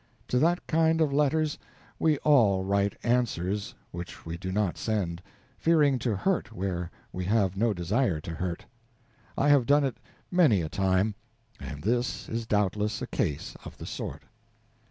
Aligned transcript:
To 0.29 0.39
that 0.39 0.65
kind 0.65 0.99
of 0.99 1.13
letters 1.13 1.59
we 1.99 2.17
all 2.23 2.63
write 2.63 2.97
answers 3.03 3.75
which 3.91 4.25
we 4.25 4.35
do 4.35 4.51
not 4.51 4.75
send, 4.75 5.21
fearing 5.59 5.99
to 5.99 6.15
hurt 6.15 6.51
where 6.51 6.89
we 7.13 7.23
have 7.25 7.55
no 7.55 7.71
desire 7.71 8.19
to 8.21 8.31
hurt; 8.31 8.65
I 9.37 9.49
have 9.49 9.67
done 9.67 9.83
it 9.83 9.97
many 10.31 10.63
a 10.63 10.69
time, 10.69 11.13
and 11.59 11.83
this 11.83 12.27
is 12.27 12.47
doubtless 12.47 13.03
a 13.03 13.05
case 13.05 13.55
of 13.63 13.77
the 13.77 13.85
sort. 13.85 14.23